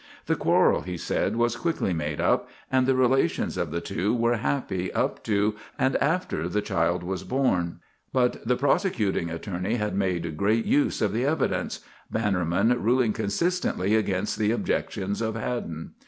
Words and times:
The 0.25 0.35
quarrel, 0.35 0.81
he 0.81 0.97
said, 0.97 1.35
was 1.35 1.55
quickly 1.55 1.93
made 1.93 2.19
up 2.19 2.49
and 2.71 2.87
the 2.87 2.95
relations 2.95 3.55
of 3.55 3.69
the 3.69 3.81
two 3.81 4.15
were 4.15 4.37
happy 4.37 4.91
up 4.93 5.23
to 5.25 5.53
and 5.77 5.95
after 5.97 6.49
the 6.49 6.59
child 6.63 7.03
was 7.03 7.23
born. 7.23 7.79
But 8.11 8.43
the 8.43 8.55
prosecuting 8.55 9.29
attorney 9.29 9.75
had 9.75 9.93
made 9.95 10.37
great 10.37 10.65
use 10.65 11.03
of 11.03 11.13
the 11.13 11.25
evidence, 11.25 11.81
Bannerman 12.09 12.81
ruling 12.81 13.13
consistently 13.13 13.93
against 13.93 14.39
the 14.39 14.49
objections 14.49 15.21
of 15.21 15.35
Haddon. 15.35 15.91